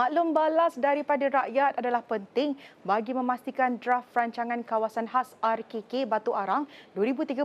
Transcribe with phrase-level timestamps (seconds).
[0.00, 2.56] Maklum balas daripada rakyat adalah penting
[2.88, 6.64] bagi memastikan draft rancangan kawasan khas RKK Batu Arang
[6.96, 7.44] 2030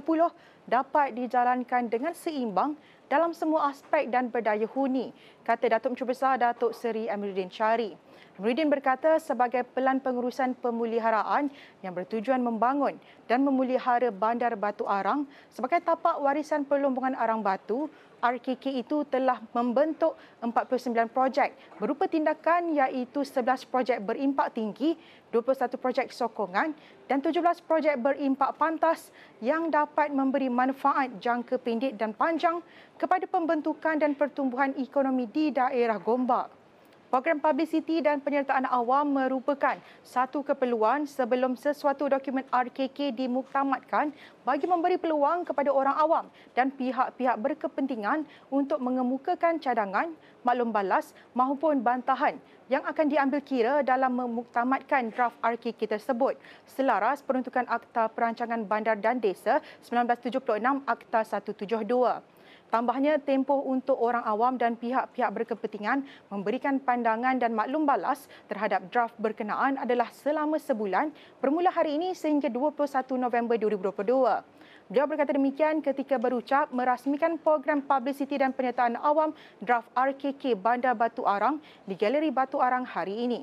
[0.64, 2.80] dapat dijalankan dengan seimbang
[3.12, 5.12] dalam semua aspek dan berdaya huni,
[5.44, 7.92] kata Datuk Menteri Besar Datuk Seri Amiruddin Syari.
[8.40, 11.52] Amiruddin berkata sebagai pelan pengurusan pemuliharaan
[11.84, 12.96] yang bertujuan membangun
[13.28, 17.92] dan memelihara bandar Batu Arang sebagai tapak warisan perlombongan Arang Batu,
[18.26, 24.98] RKK itu telah membentuk 49 projek berupa tindakan iaitu 11 projek berimpak tinggi,
[25.30, 26.74] 21 projek sokongan
[27.06, 27.38] dan 17
[27.70, 29.14] projek berimpak pantas
[29.46, 32.66] yang dapat memberi manfaat jangka pendek dan panjang
[32.98, 36.65] kepada pembentukan dan pertumbuhan ekonomi di daerah Gombak.
[37.06, 44.10] Program publicity dan penyertaan awam merupakan satu keperluan sebelum sesuatu dokumen RKK dimuktamadkan
[44.42, 46.26] bagi memberi peluang kepada orang awam
[46.58, 52.42] dan pihak-pihak berkepentingan untuk mengemukakan cadangan, maklum balas maupun bantahan
[52.74, 56.34] yang akan diambil kira dalam memuktamadkan draft RKK tersebut
[56.66, 60.42] selaras peruntukan Akta Perancangan Bandar dan Desa 1976
[60.90, 62.35] Akta 172.
[62.74, 66.02] Tambahnya, tempoh untuk orang awam dan pihak-pihak berkepentingan
[66.34, 72.50] memberikan pandangan dan maklum balas terhadap draft berkenaan adalah selama sebulan bermula hari ini sehingga
[72.50, 74.56] 21 November 2022.
[74.86, 81.26] Beliau berkata demikian ketika berucap merasmikan program publicity dan penyertaan awam draft RKK Bandar Batu
[81.26, 81.58] Arang
[81.90, 83.40] di Galeri Batu Arang hari ini.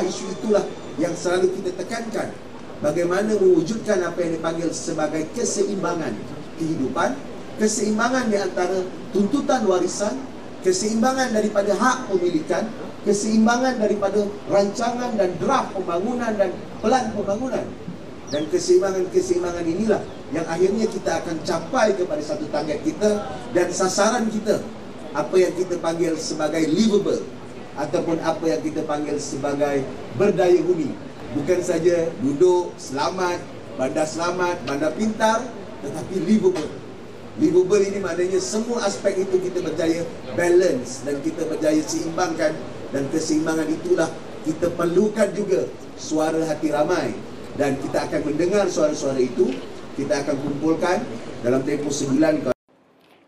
[0.00, 0.64] Isu itulah
[1.00, 2.28] yang selalu kita tekankan
[2.84, 6.12] bagaimana mewujudkan apa yang dipanggil sebagai keseimbangan
[6.60, 10.14] kehidupan keseimbangan di antara tuntutan warisan,
[10.60, 12.68] keseimbangan daripada hak pemilikan,
[13.08, 17.64] keseimbangan daripada rancangan dan draft pembangunan dan pelan pembangunan.
[18.26, 20.02] Dan keseimbangan-keseimbangan inilah
[20.34, 23.22] yang akhirnya kita akan capai kepada satu target kita
[23.54, 24.58] dan sasaran kita
[25.14, 27.22] apa yang kita panggil sebagai livable
[27.78, 29.86] ataupun apa yang kita panggil sebagai
[30.18, 30.90] berdaya huni.
[31.38, 33.38] Bukan saja duduk, selamat,
[33.78, 35.46] bandar selamat, bandar pintar
[35.86, 36.85] tetapi livable.
[37.36, 42.56] Livable ini maknanya semua aspek itu kita berjaya balance dan kita berjaya seimbangkan.
[42.94, 44.08] Dan keseimbangan itulah
[44.48, 45.68] kita perlukan juga
[46.00, 47.12] suara hati ramai.
[47.60, 49.52] Dan kita akan mendengar suara-suara itu
[50.00, 51.04] kita akan kumpulkan
[51.44, 52.55] dalam tempoh sebulan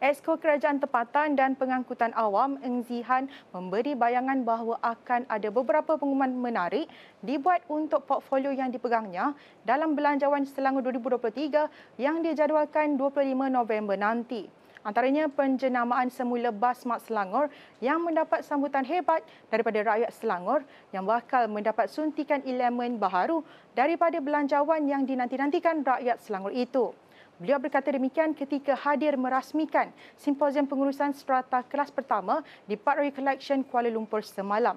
[0.09, 6.33] Esko Kerajaan Tempatan dan Pengangkutan Awam Eng Zihan memberi bayangan bahawa akan ada beberapa pengumuman
[6.33, 6.89] menarik
[7.21, 9.37] dibuat untuk portfolio yang dipegangnya
[9.69, 14.49] dalam Belanjawan Selangor 2023 yang dijadualkan 25 November nanti.
[14.81, 17.53] Antaranya penjenamaan semula bas Mat Selangor
[17.85, 19.21] yang mendapat sambutan hebat
[19.53, 23.45] daripada rakyat Selangor yang bakal mendapat suntikan elemen baharu
[23.77, 26.97] daripada belanjawan yang dinanti-nantikan rakyat Selangor itu.
[27.39, 33.63] Beliau berkata demikian ketika hadir merasmikan simposium pengurusan strata kelas pertama di Park Royal Collection
[33.63, 34.75] Kuala Lumpur semalam.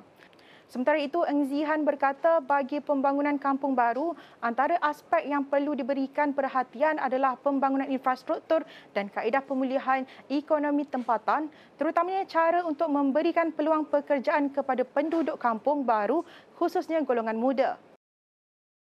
[0.69, 7.01] Sementara itu, Eng Zihan berkata bagi pembangunan kampung baru, antara aspek yang perlu diberikan perhatian
[7.01, 14.85] adalah pembangunan infrastruktur dan kaedah pemulihan ekonomi tempatan, terutamanya cara untuk memberikan peluang pekerjaan kepada
[14.85, 16.23] penduduk kampung baru,
[16.55, 17.75] khususnya golongan muda.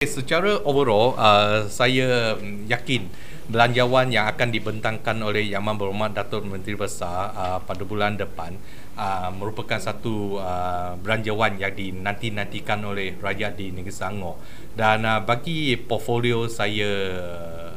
[0.01, 2.39] Secara overall, uh, saya
[2.71, 3.11] yakin
[3.51, 8.55] belanjawan yang akan dibentangkan oleh Yang Aman Berhormat Datuk Menteri Besar uh, pada bulan depan
[8.95, 14.39] uh, merupakan satu uh, belanjawan yang dinanti-nantikan oleh rakyat di Negeri Selangor.
[14.71, 16.91] Dan uh, bagi portfolio saya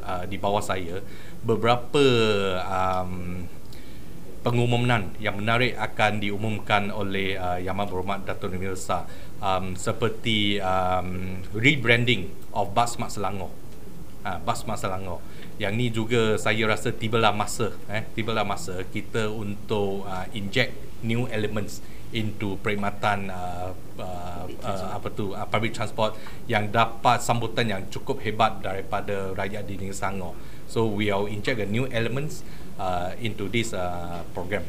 [0.06, 1.02] uh, di bawah saya,
[1.42, 2.06] beberapa
[2.70, 3.42] um,
[4.46, 9.10] pengumuman yang menarik akan diumumkan oleh uh, Yang Aman Berhormat Datuk Menteri Besar
[9.42, 13.50] um, seperti um, rebranding of Bas Mat Selangor.
[14.22, 19.30] Uh, Bas Mat Selangor yang ni juga saya rasa tibalah masa eh tibalah masa kita
[19.30, 20.74] untuk uh, inject
[21.06, 21.84] new elements
[22.14, 26.14] into perkhidmatan uh, uh, uh, apa tu uh, public transport
[26.46, 30.34] yang dapat sambutan yang cukup hebat daripada rakyat di Negeri Selangor.
[30.70, 32.46] So we are inject a new elements
[32.78, 34.64] uh, into this uh, program.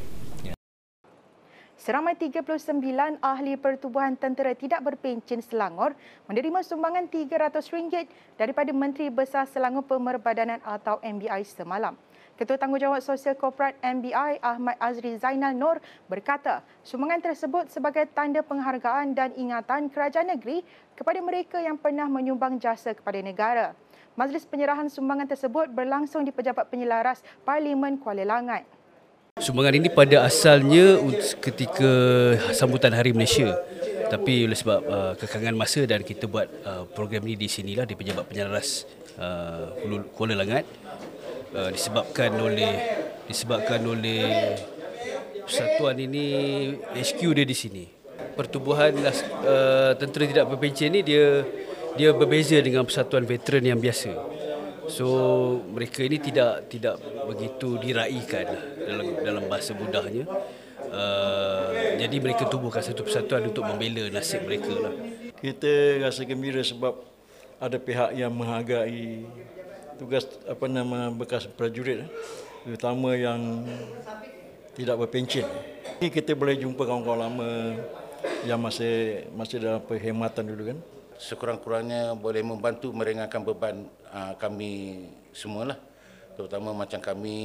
[1.84, 2.80] Seramai 39
[3.20, 5.92] ahli pertubuhan tentera tidak berpencen Selangor
[6.32, 8.08] menerima sumbangan RM300
[8.40, 11.92] daripada Menteri Besar Selangor Pemerbadanan atau MBI semalam.
[12.40, 15.76] Ketua Tanggungjawab Sosial Korporat MBI Ahmad Azri Zainal Nur
[16.08, 20.64] berkata sumbangan tersebut sebagai tanda penghargaan dan ingatan kerajaan negeri
[20.96, 23.76] kepada mereka yang pernah menyumbang jasa kepada negara.
[24.16, 28.64] Majlis penyerahan sumbangan tersebut berlangsung di Pejabat Penyelaras Parlimen Kuala Langat.
[29.34, 31.02] Sumbangan ini pada asalnya
[31.42, 31.90] ketika
[32.54, 33.50] sambutan Hari Malaysia.
[34.06, 37.98] Tapi oleh sebab uh, kekangan masa dan kita buat uh, program ini di sinilah di
[37.98, 38.86] Pejabat Penyelaras
[39.18, 39.74] uh,
[40.14, 40.62] Kuala Langat
[41.50, 42.78] uh, disebabkan oleh
[43.26, 44.54] disebabkan oleh
[45.42, 46.26] persatuan ini
[46.94, 47.84] HQ dia di sini.
[48.38, 51.42] pertubuhan uh, tentera tidak berpencen ni dia
[51.98, 54.14] dia berbeza dengan persatuan veteran yang biasa.
[54.86, 55.10] So
[55.74, 60.24] mereka ini tidak tidak begitu diraikan lah dalam dalam bahasa mudahnya.
[60.84, 64.94] Uh, jadi mereka tubuhkan satu persatuan untuk membela nasib mereka lah.
[65.40, 66.94] Kita rasa gembira sebab
[67.58, 69.24] ada pihak yang menghargai
[69.96, 72.08] tugas apa nama bekas prajurit eh,
[72.66, 73.64] terutama yang
[74.74, 75.46] tidak berpencen.
[76.02, 77.50] Ini kita boleh jumpa kawan-kawan lama
[78.42, 80.78] yang masih masih dalam perkhidmatan dulu kan.
[81.14, 83.76] Sekurang-kurangnya boleh membantu meringankan beban
[84.10, 85.78] uh, kami semualah.
[86.34, 87.38] Terutama macam kami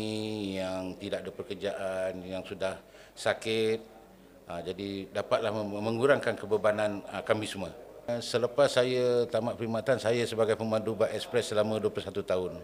[0.57, 2.77] yang tidak ada pekerjaan, yang sudah
[3.13, 3.79] sakit.
[4.49, 7.69] Uh, jadi dapatlah mengurangkan kebebanan uh, kami semua.
[8.17, 12.57] Selepas saya tamat perkhidmatan, saya sebagai pemandu bas ekspres selama 21 tahun.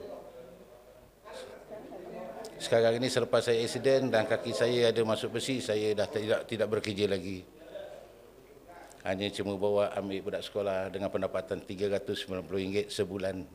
[2.58, 6.66] Sekarang ini selepas saya accident dan kaki saya ada masuk besi, saya dah tidak tidak
[6.66, 7.46] bekerja lagi.
[9.06, 13.46] Hanya cuma bawa ambil budak sekolah dengan pendapatan RM390 sebulan.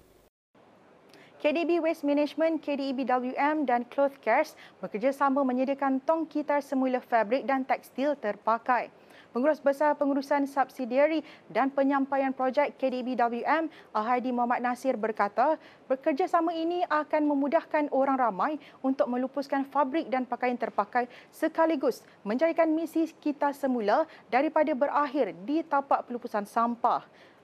[1.41, 4.53] KDB Waste Management, KDEB WM dan Cloth Cares
[4.85, 8.93] bekerjasama menyediakan tong kitar semula fabrik dan tekstil terpakai.
[9.33, 15.57] Pengurus Besar Pengurusan Subsidiari dan Penyampaian Projek KDBWM, Al-Hadi Muhammad Nasir berkata,
[15.89, 23.09] bekerjasama ini akan memudahkan orang ramai untuk melupuskan fabrik dan pakaian terpakai sekaligus menjadikan misi
[23.17, 27.01] kita semula daripada berakhir di tapak pelupusan sampah.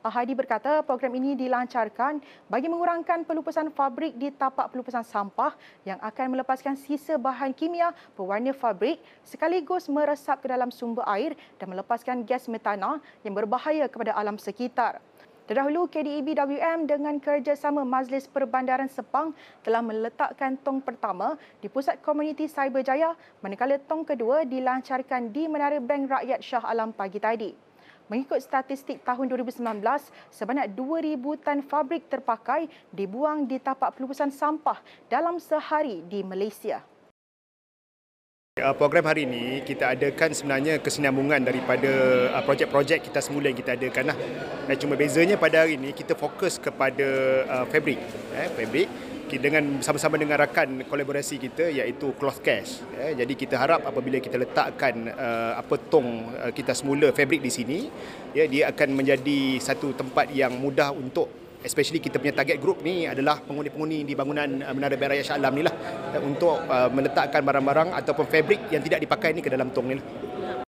[0.06, 6.38] Hadi berkata program ini dilancarkan bagi mengurangkan pelupusan fabrik di tapak pelupusan sampah yang akan
[6.38, 12.46] melepaskan sisa bahan kimia pewarna fabrik sekaligus meresap ke dalam sumber air dan melepaskan gas
[12.46, 15.02] metana yang berbahaya kepada alam sekitar.
[15.46, 19.30] Terdahulu, KDEB WM dengan kerjasama Majlis Perbandaran Sepang
[19.62, 26.10] telah meletakkan tong pertama di Pusat Komuniti Cyberjaya manakala tong kedua dilancarkan di Menara Bank
[26.10, 27.65] Rakyat Shah Alam pagi tadi.
[28.06, 29.82] Mengikut statistik tahun 2019,
[30.30, 34.78] sebanyak 2,000 tan fabrik terpakai dibuang di tapak pelupusan sampah
[35.10, 36.95] dalam sehari di Malaysia.
[38.56, 41.92] Uh, program hari ini kita adakan sebenarnya kesinambungan daripada
[42.32, 44.16] uh, projek-projek kita semula yang kita adakan lah.
[44.80, 47.04] Cuma bezanya pada hari ini kita fokus kepada
[47.44, 48.00] uh, fabrik.
[48.32, 48.88] Eh, fabrik
[49.28, 52.80] dengan bersama-sama dengan rakan kolaborasi kita iaitu Cloth Cash.
[52.96, 57.52] Ya, jadi kita harap apabila kita letakkan uh, apa tong uh, kita semula fabrik di
[57.52, 57.92] sini,
[58.32, 61.28] ya, dia akan menjadi satu tempat yang mudah untuk
[61.66, 65.34] especially kita punya target group ni adalah penghuni-penghuni di bangunan uh, Menara Bank Raya Shah
[65.34, 65.74] Alam ni lah
[66.22, 70.06] untuk uh, meletakkan barang-barang ataupun fabrik yang tidak dipakai ni ke dalam tong ni lah.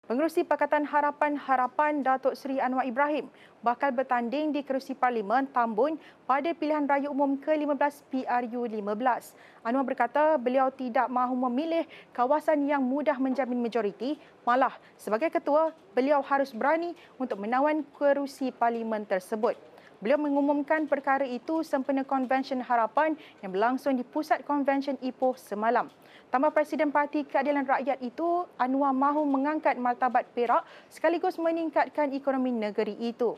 [0.09, 3.30] Pengerusi Pakatan Harapan Harapan Datuk Seri Anwar Ibrahim
[3.62, 9.38] bakal bertanding di kerusi Parlimen Tambun pada pilihan raya umum ke-15 PRU15.
[9.62, 14.18] Anwar berkata beliau tidak mahu memilih kawasan yang mudah menjamin majoriti,
[14.50, 19.62] malah sebagai ketua beliau harus berani untuk menawan kerusi Parlimen tersebut.
[20.00, 25.92] Beliau mengumumkan perkara itu sempena Konvensyen Harapan yang berlangsung di Pusat Konvensyen Ipoh semalam.
[26.31, 32.96] Tambah Presiden Parti Keadilan Rakyat itu, Anwar mahu mengangkat martabat Perak sekaligus meningkatkan ekonomi negeri
[32.96, 33.36] itu.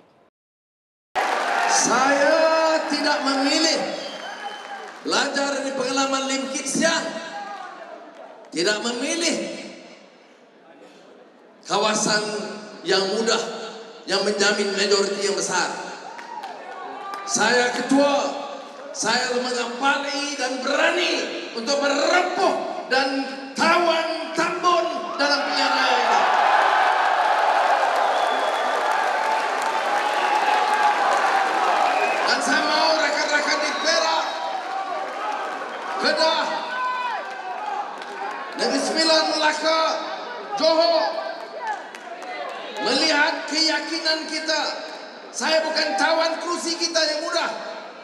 [1.66, 3.80] Saya tidak memilih
[5.02, 7.06] belajar dari pengalaman Lim Kit Siang.
[8.54, 9.36] Tidak memilih
[11.66, 12.22] kawasan
[12.86, 13.42] yang mudah
[14.06, 15.91] yang menjamin majoriti yang besar.
[17.32, 18.28] Saya ketua,
[18.92, 22.56] saya lembaga paling dan berani untuk merepuh
[22.92, 23.24] dan
[23.56, 26.20] tawan tambun dalam raya ini.
[32.28, 34.26] Dan saya mau rakan-rakan di Perak,
[36.04, 36.46] Kedah,
[38.60, 39.82] Negeri Sembilan, Melaka,
[40.60, 41.04] Johor,
[42.84, 44.91] melihat keyakinan kita.
[45.32, 47.48] Saya bukan tawan kerusi kita yang mudah,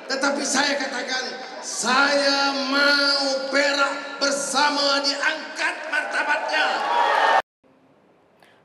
[0.07, 1.27] tetapi saya katakan
[1.59, 6.67] saya mau Perak bersama diangkat martabatnya.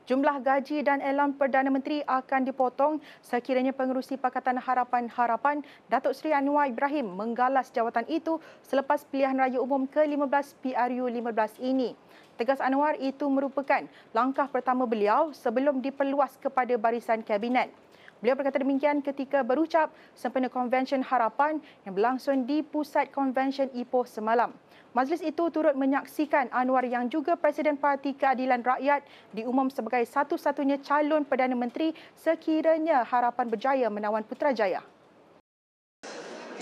[0.07, 5.59] Jumlah gaji dan elam Perdana Menteri akan dipotong sekiranya pengerusi Pakatan Harapan-Harapan
[5.91, 11.99] Datuk Seri Anwar Ibrahim menggalas jawatan itu selepas pilihan raya umum ke-15 PRU15 ini.
[12.39, 13.83] Tegas Anwar itu merupakan
[14.15, 17.82] langkah pertama beliau sebelum diperluas kepada barisan kabinet.
[18.23, 24.55] Beliau berkata demikian ketika berucap sempena Konvensyen Harapan yang berlangsung di Pusat Konvensyen Ipoh semalam.
[24.95, 29.03] Majlis itu turut menyaksikan Anwar yang juga Presiden Parti Keadilan Rakyat
[29.35, 34.79] diumum sebagai satu-satunya calon Perdana Menteri sekiranya Harapan berjaya menawan Putrajaya.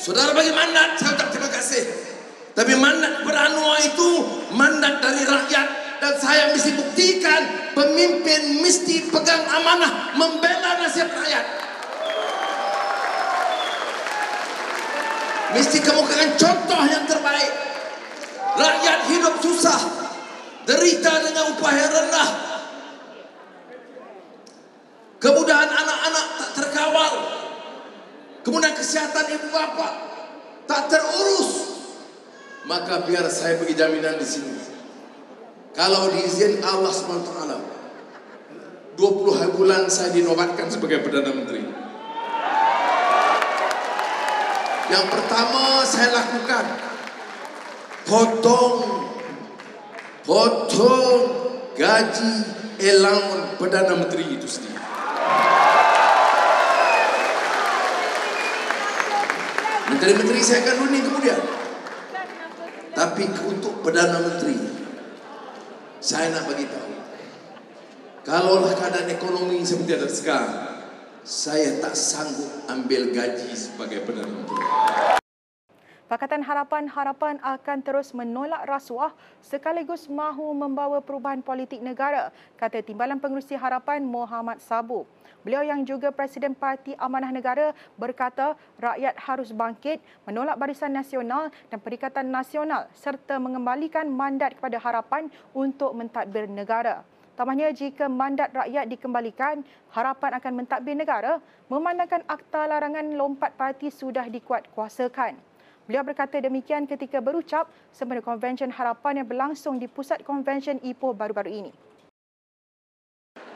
[0.01, 1.83] Saudara bagi mandat, saya ucap terima kasih.
[2.57, 4.09] Tapi mandat beranwar itu
[4.57, 5.67] mandat dari rakyat
[6.01, 11.45] dan saya mesti buktikan pemimpin mesti pegang amanah membela nasib rakyat.
[15.51, 17.53] Mesti kemukakan contoh yang terbaik.
[18.51, 19.79] Rakyat hidup susah,
[20.67, 22.29] derita dengan upah yang rendah.
[25.21, 27.13] Kemudahan anak-anak tak terkawal.
[28.41, 29.89] Kemudian kesihatan ibu bapa
[30.65, 31.49] tak terurus.
[32.65, 34.60] Maka biar saya bagi jaminan di sini.
[35.71, 37.31] Kalau diizin Allah SWT
[38.99, 41.63] 20 hari bulan saya dinobatkan sebagai Perdana Menteri.
[44.91, 46.65] Yang pertama saya lakukan.
[48.03, 48.75] Potong.
[50.27, 51.19] Potong
[51.79, 52.35] gaji
[52.83, 54.75] elang Perdana Menteri itu sendiri.
[59.87, 61.39] Menteri-menteri saya akan runding kemudian.
[62.91, 64.80] Tapi untuk Perdana Menteri
[66.01, 66.91] saya nak bagi tahu.
[68.25, 70.53] Kalaulah keadaan ekonomi seperti ada sekarang,
[71.21, 75.20] saya tak sanggup ambil gaji sebagai Menteri.
[76.11, 83.55] Pakatan Harapan-Harapan akan terus menolak rasuah sekaligus mahu membawa perubahan politik negara, kata Timbalan Pengerusi
[83.55, 85.07] Harapan Muhammad Sabu.
[85.47, 91.79] Beliau yang juga Presiden Parti Amanah Negara berkata rakyat harus bangkit menolak Barisan Nasional dan
[91.79, 97.07] Perikatan Nasional serta mengembalikan mandat kepada harapan untuk mentadbir negara.
[97.39, 99.63] Tambahnya jika mandat rakyat dikembalikan,
[99.95, 101.39] harapan akan mentadbir negara
[101.71, 105.50] memandangkan akta larangan lompat parti sudah dikuatkuasakan.
[105.91, 111.51] Beliau berkata demikian ketika berucap sempena konvensyen harapan yang berlangsung di Pusat Konvensyen Ipoh baru-baru
[111.51, 111.71] ini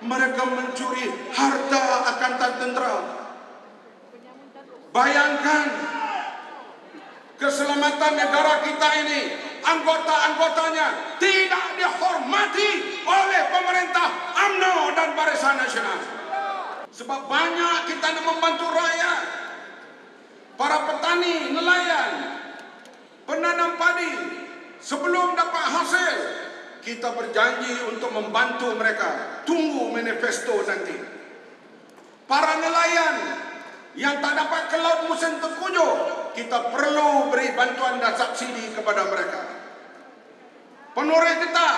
[0.04, 2.96] mereka mencuri harta akan tan tentera.
[4.92, 5.63] Bayangkan
[7.39, 9.22] keselamatan negara kita ini,
[9.63, 12.70] anggota-anggotanya tidak dihormati
[13.08, 16.00] oleh pemerintah AMNO dan Barisan Nasional.
[16.92, 19.45] Sebab banyak kita nak membantu rakyat,
[20.55, 22.12] para petani, nelayan,
[23.27, 24.12] penanam padi,
[24.79, 26.17] sebelum dapat hasil,
[26.85, 29.41] kita berjanji untuk membantu mereka.
[29.43, 30.97] Tunggu manifesto nanti.
[32.25, 33.15] Para nelayan
[33.95, 35.93] yang tak dapat ke laut musim terkujuh,
[36.33, 39.41] kita perlu beri bantuan dan subsidi kepada mereka.
[40.95, 41.75] Penoreh getah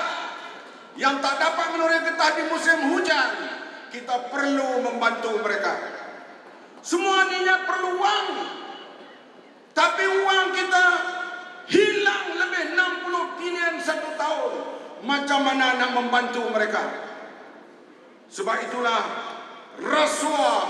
[0.97, 3.29] yang tak dapat menoreh getah di musim hujan,
[3.93, 5.73] kita perlu membantu mereka.
[6.81, 8.29] Semua ini perlu wang.
[9.77, 10.85] Tapi wang kita
[11.69, 14.53] hilang lebih 60 bilion satu tahun
[15.05, 16.81] macam mana nak membantu mereka.
[18.33, 19.01] Sebab itulah
[19.77, 20.61] rasuah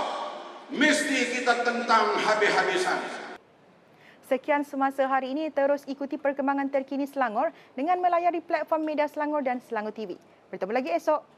[0.76, 3.00] mesti kita tentang habis-habisan.
[4.28, 9.56] Sekian semasa hari ini terus ikuti perkembangan terkini Selangor dengan melayari platform media Selangor dan
[9.64, 10.20] Selangor TV.
[10.52, 11.37] Bertemu lagi esok.